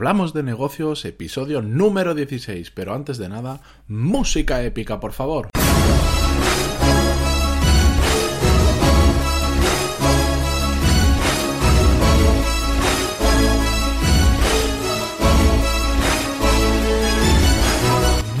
[0.00, 5.50] Hablamos de negocios, episodio número 16, pero antes de nada, música épica, por favor.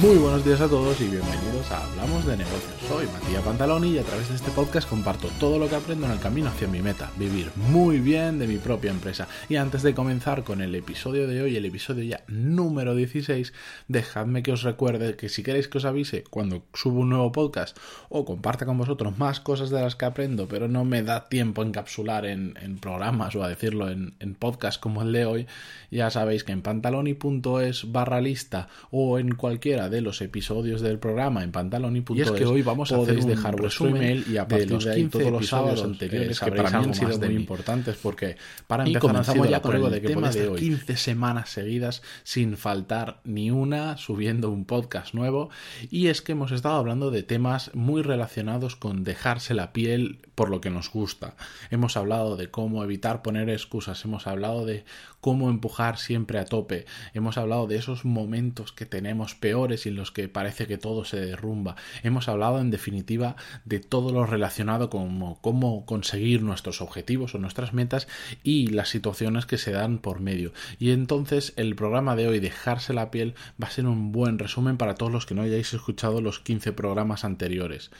[0.00, 2.72] Muy buenos días a todos y bienvenidos a Hablamos de negocios.
[2.88, 6.12] Soy Matías Pantaloni y a través de este podcast comparto todo lo que aprendo en
[6.12, 9.28] el camino hacia mi meta, vivir muy bien de mi propia empresa.
[9.50, 13.52] Y antes de comenzar con el episodio de hoy, el episodio ya número 16,
[13.88, 17.76] dejadme que os recuerde que si queréis que os avise cuando subo un nuevo podcast
[18.08, 21.62] o comparta con vosotros más cosas de las que aprendo, pero no me da tiempo
[21.62, 25.46] encapsular en, programas o a decirlo en, en podcast como el de hoy,
[25.90, 31.42] ya sabéis que en pantaloni.es barra lista o en cualquiera de los episodios del programa
[31.42, 32.16] en pantaloni.es.
[32.16, 34.84] Y es que hoy vamos a hacer dejar vuestro email y a partir de, los
[34.84, 38.84] de ahí todos los sábados anteriores que para mí han sido muy importantes porque para
[38.84, 40.58] empezar comenzamos ya con el de que tema de hoy.
[40.58, 45.50] 15 semanas seguidas sin faltar ni una subiendo un podcast nuevo
[45.90, 50.50] y es que hemos estado hablando de temas muy relacionados con dejarse la piel por
[50.50, 51.34] lo que nos gusta.
[51.70, 54.84] Hemos hablado de cómo evitar poner excusas, hemos hablado de
[55.20, 59.96] cómo empujar siempre a tope, hemos hablado de esos momentos que tenemos peores y en
[59.96, 61.76] los que parece que todo se derrumba.
[62.02, 67.72] Hemos hablado en definitiva de todo lo relacionado con cómo conseguir nuestros objetivos o nuestras
[67.72, 68.08] metas
[68.42, 70.52] y las situaciones que se dan por medio.
[70.78, 74.76] Y entonces el programa de hoy, Dejarse la piel, va a ser un buen resumen
[74.76, 77.90] para todos los que no hayáis escuchado los 15 programas anteriores.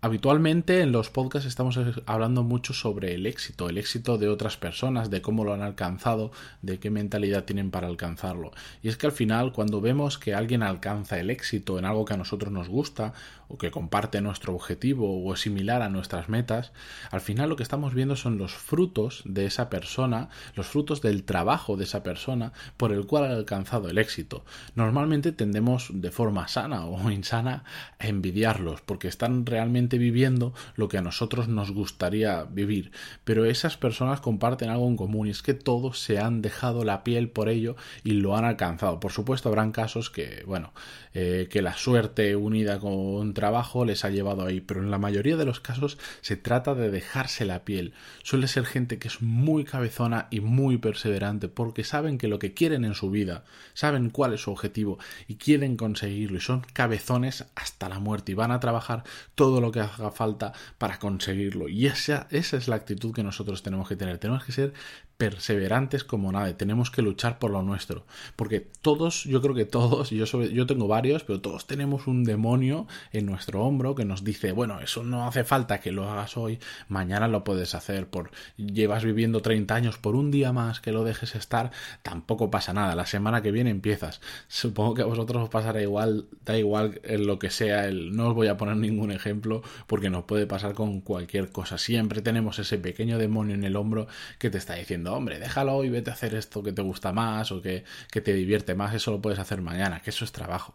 [0.00, 1.76] Habitualmente en los podcasts estamos
[2.06, 6.30] hablando mucho sobre el éxito, el éxito de otras personas, de cómo lo han alcanzado,
[6.62, 8.52] de qué mentalidad tienen para alcanzarlo.
[8.80, 12.14] Y es que al final cuando vemos que alguien alcanza el éxito en algo que
[12.14, 13.12] a nosotros nos gusta
[13.48, 16.70] o que comparte nuestro objetivo o es similar a nuestras metas,
[17.10, 21.24] al final lo que estamos viendo son los frutos de esa persona, los frutos del
[21.24, 24.44] trabajo de esa persona por el cual ha alcanzado el éxito.
[24.76, 27.64] Normalmente tendemos de forma sana o insana
[27.98, 32.92] a envidiarlos porque están realmente viviendo lo que a nosotros nos gustaría vivir.
[33.24, 37.04] Pero esas personas comparten algo en común y es que todos se han dejado la
[37.04, 39.00] piel por ello y lo han alcanzado.
[39.00, 40.72] Por supuesto, habrán casos que, bueno,
[41.14, 45.36] eh, que la suerte unida con trabajo les ha llevado ahí, pero en la mayoría
[45.36, 47.94] de los casos se trata de dejarse la piel.
[48.22, 52.54] Suele ser gente que es muy cabezona y muy perseverante porque saben que lo que
[52.54, 53.44] quieren en su vida,
[53.74, 58.34] saben cuál es su objetivo y quieren conseguirlo y son cabezones hasta la muerte y
[58.34, 59.04] van a trabajar
[59.34, 61.68] todo lo que haga falta para conseguirlo.
[61.68, 64.18] Y esa, esa es la actitud que nosotros tenemos que tener.
[64.18, 64.72] Tenemos que ser
[65.18, 68.06] perseverantes como nadie, tenemos que luchar por lo nuestro,
[68.36, 72.86] porque todos, yo creo que todos, yo, yo tengo varios, pero todos tenemos un demonio
[73.12, 76.60] en nuestro hombro que nos dice, bueno, eso no hace falta que lo hagas hoy,
[76.86, 81.02] mañana lo puedes hacer, por llevas viviendo 30 años, por un día más que lo
[81.02, 81.72] dejes estar,
[82.04, 86.26] tampoco pasa nada, la semana que viene empiezas, supongo que a vosotros os pasará igual,
[86.44, 90.10] da igual en lo que sea, el, no os voy a poner ningún ejemplo, porque
[90.10, 94.06] nos puede pasar con cualquier cosa, siempre tenemos ese pequeño demonio en el hombro
[94.38, 97.52] que te está diciendo, hombre, déjalo y vete a hacer esto que te gusta más
[97.52, 100.74] o que, que te divierte más, eso lo puedes hacer mañana, que eso es trabajo.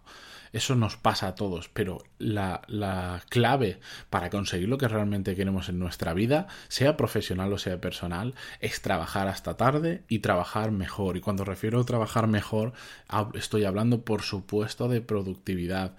[0.54, 3.80] Eso nos pasa a todos, pero la, la, clave
[4.12, 8.82] para conseguir lo que realmente queremos en nuestra vida, sea profesional o sea personal, es
[8.84, 11.18] trabajar hasta tarde y trabajar mejor.
[11.18, 12.74] Y cuando refiero a trabajar mejor,
[13.34, 15.96] estoy hablando, por supuesto, de productividad,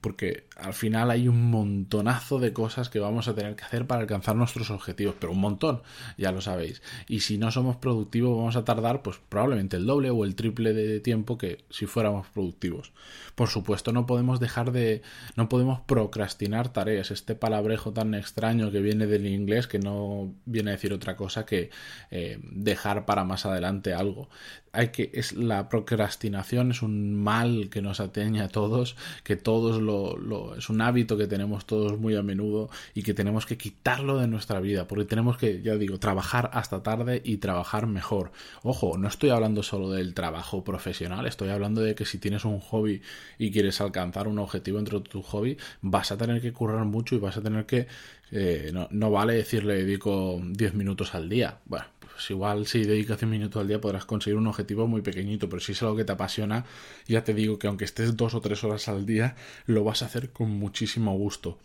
[0.00, 4.02] porque al final hay un montonazo de cosas que vamos a tener que hacer para
[4.02, 5.82] alcanzar nuestros objetivos, pero un montón,
[6.16, 6.80] ya lo sabéis.
[7.08, 10.72] Y si no somos productivos, vamos a tardar, pues probablemente el doble o el triple
[10.74, 12.92] de tiempo que si fuéramos productivos.
[13.34, 15.02] Por supuesto, no podemos dejar de,
[15.36, 17.10] no podemos procrastinar tareas.
[17.10, 21.46] Este palabrejo tan extraño que viene del inglés que no viene a decir otra cosa
[21.46, 21.70] que
[22.10, 24.28] eh, dejar para más adelante algo
[24.76, 29.80] hay que es la procrastinación es un mal que nos atañe a todos que todos
[29.80, 33.56] lo, lo, es un hábito que tenemos todos muy a menudo y que tenemos que
[33.56, 38.32] quitarlo de nuestra vida porque tenemos que ya digo trabajar hasta tarde y trabajar mejor
[38.62, 42.60] ojo no estoy hablando solo del trabajo profesional estoy hablando de que si tienes un
[42.60, 43.00] hobby
[43.38, 47.14] y quieres alcanzar un objetivo dentro de tu hobby vas a tener que currar mucho
[47.14, 47.86] y vas a tener que
[48.30, 51.86] eh, no, no vale decirle dedico 10 minutos al día bueno
[52.16, 55.60] pues igual si dedicas 100 minutos al día podrás conseguir un objetivo muy pequeñito, pero
[55.60, 56.64] si es algo que te apasiona,
[57.06, 59.36] ya te digo que aunque estés dos o tres horas al día,
[59.66, 61.58] lo vas a hacer con muchísimo gusto.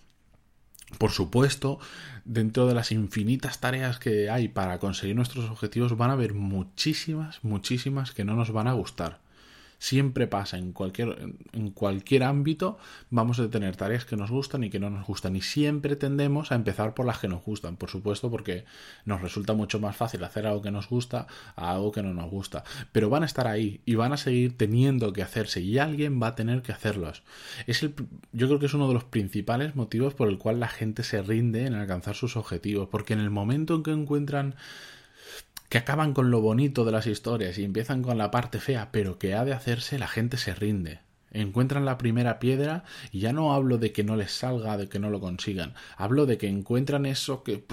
[0.97, 1.79] Por supuesto,
[2.25, 7.41] dentro de las infinitas tareas que hay para conseguir nuestros objetivos van a haber muchísimas,
[7.45, 9.19] muchísimas que no nos van a gustar
[9.81, 12.77] siempre pasa en cualquier, en cualquier ámbito,
[13.09, 15.35] vamos a tener tareas que nos gustan y que no nos gustan.
[15.35, 18.63] Y siempre tendemos a empezar por las que nos gustan, por supuesto, porque
[19.05, 21.25] nos resulta mucho más fácil hacer algo que nos gusta
[21.55, 22.63] a algo que no nos gusta.
[22.91, 26.27] Pero van a estar ahí y van a seguir teniendo que hacerse y alguien va
[26.27, 27.23] a tener que hacerlos.
[27.65, 27.95] Es el,
[28.33, 31.23] yo creo que es uno de los principales motivos por el cual la gente se
[31.23, 34.53] rinde en alcanzar sus objetivos, porque en el momento en que encuentran
[35.71, 39.17] que acaban con lo bonito de las historias y empiezan con la parte fea, pero
[39.17, 40.99] que ha de hacerse, la gente se rinde.
[41.31, 44.99] Encuentran la primera piedra y ya no hablo de que no les salga, de que
[44.99, 45.73] no lo consigan.
[45.95, 47.63] Hablo de que encuentran eso que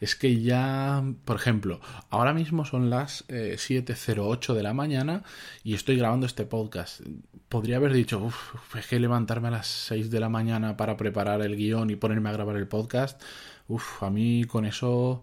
[0.00, 5.22] es que ya, por ejemplo, ahora mismo son las 7.08 eh, de la mañana
[5.62, 7.02] y estoy grabando este podcast.
[7.50, 11.42] Podría haber dicho, uff, es que levantarme a las 6 de la mañana para preparar
[11.42, 13.20] el guion y ponerme a grabar el podcast.
[13.68, 15.22] Uff, a mí con eso,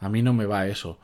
[0.00, 0.98] a mí no me va eso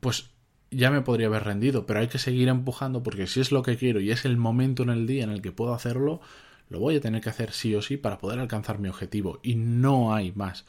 [0.00, 0.30] pues
[0.70, 3.76] ya me podría haber rendido, pero hay que seguir empujando porque si es lo que
[3.76, 6.20] quiero y es el momento en el día en el que puedo hacerlo,
[6.68, 9.54] lo voy a tener que hacer sí o sí para poder alcanzar mi objetivo y
[9.54, 10.66] no hay más.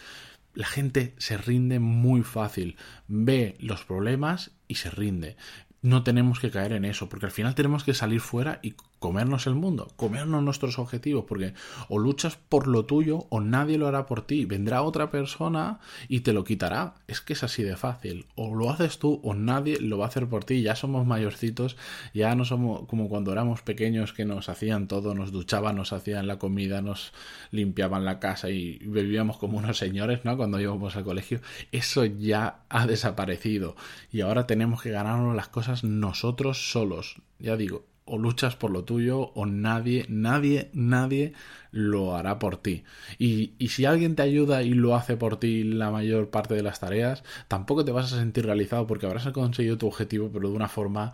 [0.54, 2.78] La gente se rinde muy fácil,
[3.08, 5.36] ve los problemas y se rinde
[5.82, 9.48] no tenemos que caer en eso, porque al final tenemos que salir fuera y comernos
[9.48, 11.54] el mundo, comernos nuestros objetivos, porque
[11.90, 16.22] o luchas por lo tuyo o nadie lo hará por ti, vendrá otra persona y
[16.22, 19.80] te lo quitará, es que es así de fácil, o lo haces tú o nadie
[19.80, 21.78] lo va a hacer por ti, ya somos mayorcitos,
[22.14, 26.28] ya no somos como cuando éramos pequeños que nos hacían todo, nos duchaban, nos hacían
[26.28, 27.14] la comida, nos
[27.52, 30.38] limpiaban la casa y vivíamos como unos señores, ¿no?
[30.38, 31.42] Cuando íbamos al colegio,
[31.72, 33.76] eso ya ha desaparecido.
[34.12, 38.84] Y ahora tenemos que ganarnos las cosas nosotros solos, ya digo, o luchas por lo
[38.84, 41.34] tuyo o nadie, nadie, nadie
[41.72, 42.84] lo hará por ti.
[43.20, 46.64] Y, y, si alguien te ayuda y lo hace por ti la mayor parte de
[46.64, 50.56] las tareas, tampoco te vas a sentir realizado porque habrás conseguido tu objetivo, pero de
[50.56, 51.14] una forma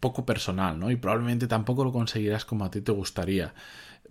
[0.00, 0.90] poco personal, ¿no?
[0.90, 3.54] Y probablemente tampoco lo conseguirás como a ti te gustaría.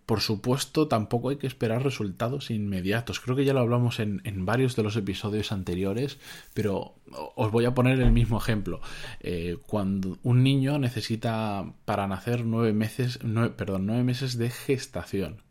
[0.05, 3.19] Por supuesto, tampoco hay que esperar resultados inmediatos.
[3.19, 6.19] Creo que ya lo hablamos en, varios de los episodios anteriores,
[6.53, 6.93] pero
[7.35, 8.81] os voy a poner el mismo ejemplo.
[9.19, 13.19] Eh, cuando un niño necesita para nacer nueve meses,
[13.57, 15.41] perdón, nueve meses de gestación.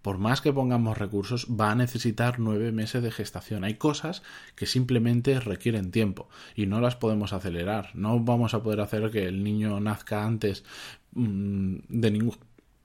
[0.00, 3.64] Por más que pongamos recursos, va a necesitar nueve meses de gestación.
[3.64, 4.22] Hay cosas
[4.54, 7.90] que simplemente requieren tiempo y no las podemos acelerar.
[7.94, 10.64] No vamos a poder hacer que el niño nazca antes
[11.12, 12.36] mm, de ningún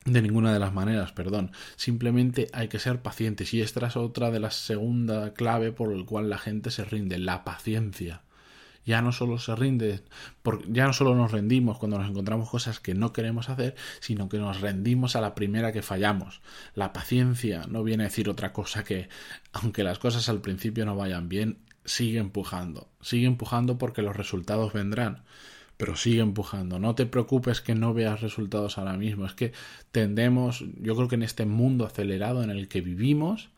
[0.05, 1.51] de ninguna de las maneras, perdón.
[1.75, 3.53] Simplemente hay que ser pacientes.
[3.53, 7.19] Y esta es otra de las segunda clave por el cual la gente se rinde,
[7.19, 8.23] la paciencia.
[8.83, 10.01] Ya no solo se rinde,
[10.67, 14.39] ya no solo nos rendimos cuando nos encontramos cosas que no queremos hacer, sino que
[14.39, 16.41] nos rendimos a la primera que fallamos.
[16.73, 19.07] La paciencia no viene a decir otra cosa que,
[19.53, 22.89] aunque las cosas al principio no vayan bien, sigue empujando.
[23.01, 25.23] Sigue empujando porque los resultados vendrán
[25.81, 26.77] pero sigue empujando.
[26.77, 29.25] No te preocupes que no veas resultados ahora mismo.
[29.25, 29.51] Es que
[29.91, 33.49] tendemos, yo creo que en este mundo acelerado en el que vivimos,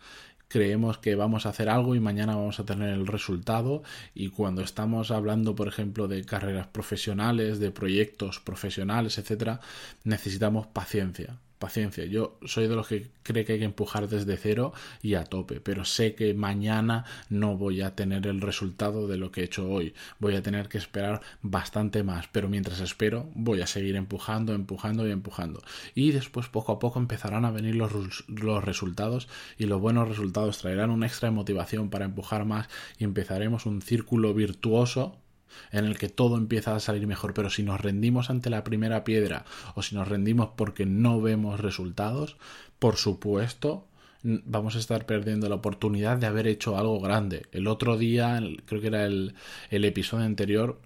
[0.47, 3.83] creemos que vamos a hacer algo y mañana vamos a tener el resultado
[4.15, 9.59] y cuando estamos hablando por ejemplo de carreras profesionales de proyectos profesionales etcétera
[10.03, 12.03] necesitamos paciencia paciencia.
[12.03, 15.61] Yo soy de los que cree que hay que empujar desde cero y a tope,
[15.61, 19.69] pero sé que mañana no voy a tener el resultado de lo que he hecho
[19.69, 19.93] hoy.
[20.19, 25.07] Voy a tener que esperar bastante más, pero mientras espero voy a seguir empujando, empujando
[25.07, 25.63] y empujando.
[25.95, 30.57] Y después poco a poco empezarán a venir los, los resultados y los buenos resultados
[30.57, 32.67] traerán una extra motivación para empujar más
[32.97, 35.22] y empezaremos un círculo virtuoso
[35.71, 39.03] en el que todo empieza a salir mejor, pero si nos rendimos ante la primera
[39.03, 39.45] piedra
[39.75, 42.37] o si nos rendimos porque no vemos resultados,
[42.79, 43.85] por supuesto
[44.23, 47.45] vamos a estar perdiendo la oportunidad de haber hecho algo grande.
[47.51, 49.35] El otro día, creo que era el,
[49.69, 50.79] el episodio anterior,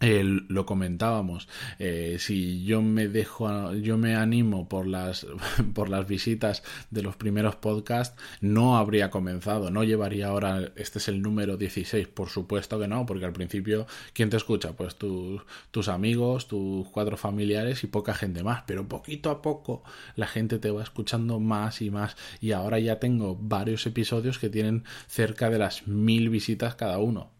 [0.00, 5.26] lo comentábamos eh, si yo me dejo yo me animo por las
[5.74, 11.08] por las visitas de los primeros podcasts no habría comenzado no llevaría ahora este es
[11.08, 15.88] el número 16 por supuesto que no porque al principio quién te escucha pues tus
[15.88, 19.82] amigos tus cuatro familiares y poca gente más pero poquito a poco
[20.16, 22.16] la gente te va escuchando más y más.
[22.40, 27.37] Y ahora ya tengo varios episodios que tienen cerca de las mil visitas cada uno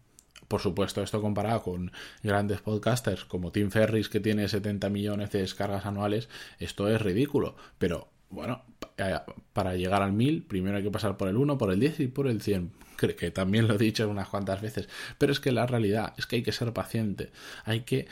[0.49, 1.91] por supuesto, esto comparado con
[2.23, 6.27] grandes podcasters como Tim Ferris, que tiene 70 millones de descargas anuales,
[6.59, 7.55] esto es ridículo.
[7.77, 8.63] Pero bueno,
[8.97, 9.15] eh,
[9.53, 12.07] para llegar al 1000, primero hay que pasar por el 1, por el 10 y
[12.07, 12.71] por el 100.
[12.95, 14.89] Creo que también lo he dicho unas cuantas veces.
[15.19, 17.31] Pero es que la realidad es que hay que ser paciente.
[17.65, 18.07] Hay que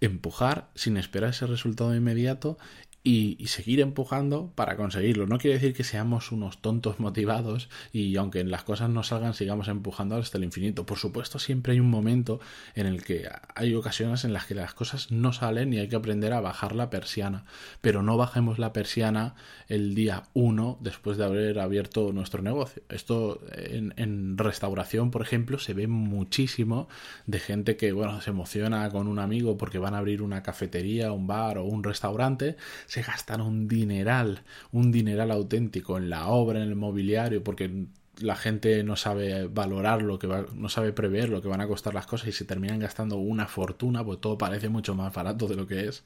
[0.00, 2.58] empujar sin esperar ese resultado inmediato
[3.06, 5.28] y, seguir empujando para conseguirlo.
[5.28, 9.68] No quiere decir que seamos unos tontos motivados y aunque las cosas no salgan sigamos
[9.68, 10.86] empujando hasta el infinito.
[10.86, 12.40] Por supuesto, siempre hay un momento
[12.74, 15.94] en el que hay ocasiones en las que las cosas no salen y hay que
[15.94, 17.44] aprender a bajar la persiana.
[17.80, 19.36] Pero no bajemos la persiana
[19.68, 22.82] el día 1 después de haber abierto nuestro negocio.
[22.88, 26.88] Esto en, restauración, por ejemplo, se ve muchísimo
[27.26, 31.12] de gente que, bueno, se emociona con un amigo porque van a abrir una cafetería,
[31.12, 32.56] un bar o un restaurante
[33.02, 37.86] gastan un dineral, un dineral auténtico en la obra, en el mobiliario, porque
[38.18, 41.68] la gente no sabe valorar lo que va, no sabe prever lo que van a
[41.68, 45.46] costar las cosas y se terminan gastando una fortuna, pues todo parece mucho más barato
[45.46, 46.04] de lo que es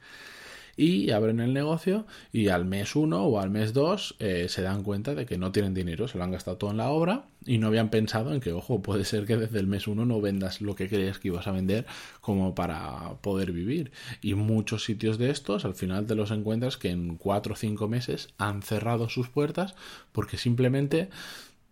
[0.77, 4.83] y abren el negocio y al mes uno o al mes dos eh, se dan
[4.83, 7.59] cuenta de que no tienen dinero, se lo han gastado todo en la obra y
[7.59, 10.61] no habían pensado en que, ojo, puede ser que desde el mes uno no vendas
[10.61, 11.87] lo que creías que ibas a vender
[12.21, 13.93] como para poder vivir.
[14.21, 17.89] Y muchos sitios de estos al final te los encuentras que en cuatro o cinco
[17.89, 19.75] meses han cerrado sus puertas
[20.13, 21.09] porque simplemente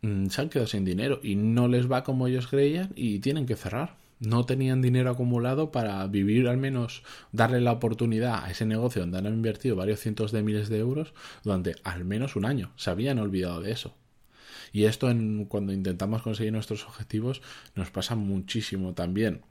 [0.03, 3.47] mm, se han quedado sin dinero y no les va como ellos creían y tienen
[3.47, 8.67] que cerrar no tenían dinero acumulado para vivir al menos, darle la oportunidad a ese
[8.67, 12.73] negocio donde han invertido varios cientos de miles de euros durante al menos un año.
[12.77, 13.95] Se habían olvidado de eso.
[14.73, 17.43] Y esto en, cuando intentamos conseguir nuestros objetivos
[17.75, 19.43] nos pasa muchísimo también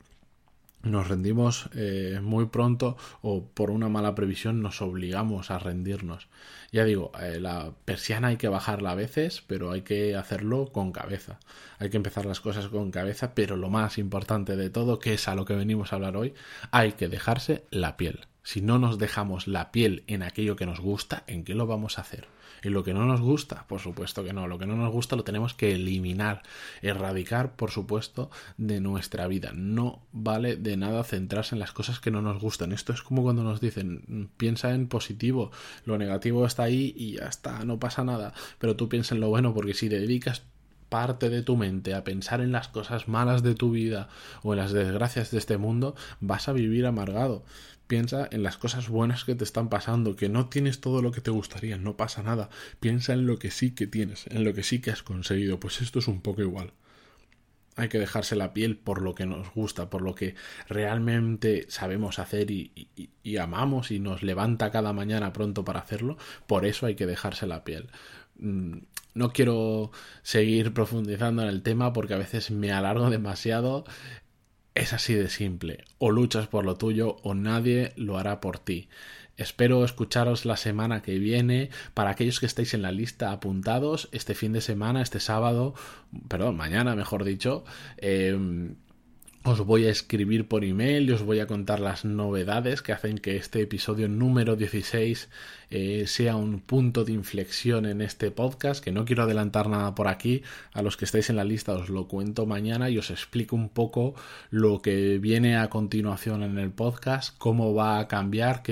[0.88, 6.28] nos rendimos eh, muy pronto o por una mala previsión nos obligamos a rendirnos.
[6.72, 10.92] Ya digo, eh, la persiana hay que bajarla a veces, pero hay que hacerlo con
[10.92, 11.40] cabeza.
[11.80, 15.28] Hay que empezar las cosas con cabeza, pero lo más importante de todo, que es
[15.28, 16.34] a lo que venimos a hablar hoy,
[16.72, 18.28] hay que dejarse la piel.
[18.48, 21.98] Si no nos dejamos la piel en aquello que nos gusta, ¿en qué lo vamos
[21.98, 22.30] a hacer?
[22.64, 24.48] Y lo que no nos gusta, por supuesto que no.
[24.48, 26.44] Lo que no nos gusta lo tenemos que eliminar,
[26.82, 29.52] erradicar, por supuesto, de nuestra vida.
[29.54, 32.72] No vale de nada centrarse en las cosas que no nos gustan.
[32.72, 35.52] Esto es como cuando nos dicen, piensa en positivo,
[35.84, 38.34] lo negativo está ahí y ya está, no pasa nada.
[38.60, 40.44] Pero tú piensa en lo bueno, porque si dedicas
[40.90, 44.10] parte de tu mente a pensar en las cosas malas de tu vida
[44.44, 47.44] o en las desgracias de este mundo, vas a vivir amargado.
[47.88, 51.22] Piensa en las cosas buenas que te están pasando, que no tienes todo lo que
[51.22, 52.50] te gustaría, no pasa nada.
[52.82, 55.60] Piensa en lo que sí que tienes, en lo que sí que has conseguido.
[55.60, 56.74] Pues esto es un poco igual.
[57.78, 60.36] Hay que dejarse la piel por lo que nos gusta, por lo que
[60.68, 62.90] realmente sabemos hacer y,
[63.24, 66.18] y amamos y nos levanta cada mañana pronto para hacerlo.
[66.46, 67.90] Por eso hay que dejarse la piel.
[68.40, 68.80] Mm,
[69.14, 69.92] no quiero
[70.22, 73.86] seguir profundizando en el tema porque a veces me alargo demasiado.
[74.76, 75.86] Es así de simple.
[75.98, 78.90] O luchas por lo tuyo o nadie lo hará por ti.
[79.36, 81.70] Espero escucharos la semana que viene.
[81.94, 85.74] Para aquellos que estáis en la lista apuntados, este fin de semana, este sábado,
[86.28, 87.64] perdón, mañana mejor dicho,
[87.98, 88.38] eh,
[89.48, 93.18] os voy a escribir por email y os voy a contar las novedades que hacen
[93.18, 95.30] que este episodio número 16
[95.70, 100.10] eh, sea un punto de inflexión en este podcast, que no quiero adelantar nada por
[100.10, 103.56] aquí, a los que estáis en la lista os lo cuento mañana y os explico
[103.56, 104.16] un poco
[104.50, 108.64] lo que viene a continuación en el podcast, cómo va a cambiar,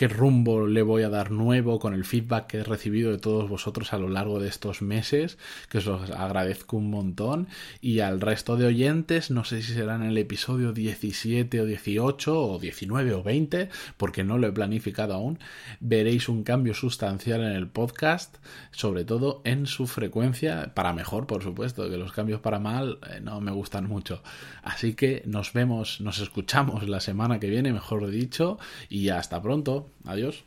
[0.00, 3.50] qué rumbo le voy a dar nuevo con el feedback que he recibido de todos
[3.50, 5.36] vosotros a lo largo de estos meses,
[5.68, 7.48] que os agradezco un montón.
[7.82, 12.42] Y al resto de oyentes, no sé si será en el episodio 17 o 18
[12.42, 15.38] o 19 o 20, porque no lo he planificado aún,
[15.80, 18.38] veréis un cambio sustancial en el podcast,
[18.70, 23.20] sobre todo en su frecuencia, para mejor, por supuesto, que los cambios para mal eh,
[23.20, 24.22] no me gustan mucho.
[24.62, 29.49] Así que nos vemos, nos escuchamos la semana que viene, mejor dicho, y hasta pronto
[29.50, 29.90] pronto.
[30.04, 30.44] Adiós.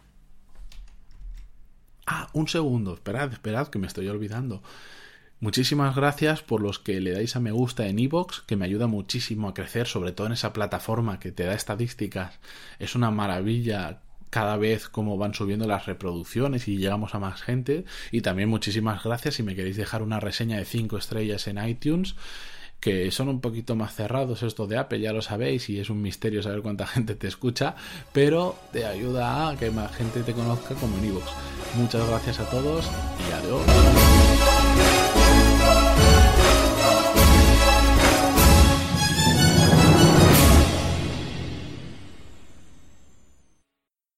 [2.05, 2.93] Ah, un segundo.
[2.93, 4.63] Esperad, esperad, que me estoy olvidando.
[5.41, 8.87] Muchísimas gracias por los que le dais a me gusta en iVoox, que me ayuda
[8.87, 12.39] muchísimo a crecer, sobre todo en esa plataforma que te da estadísticas.
[12.79, 17.83] Es una maravilla cada vez como van subiendo las reproducciones y llegamos a más gente.
[18.09, 22.15] Y también muchísimas gracias si me queréis dejar una reseña de 5 estrellas en iTunes
[22.83, 26.01] que son un poquito más cerrados esto de Apple, ya lo sabéis, y es un
[26.01, 27.75] misterio saber cuánta gente te escucha,
[28.11, 31.23] pero te ayuda a que más gente te conozca como en.
[31.75, 32.85] Muchas gracias a todos
[33.29, 34.32] y adiós.